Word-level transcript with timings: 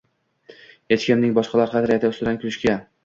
hech 0.95 1.05
kimning 1.09 1.35
boshqalar 1.41 1.71
qadriyati 1.77 2.11
ustidan 2.13 2.41
kulishga 2.45 2.79